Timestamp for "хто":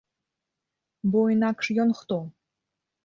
2.01-2.17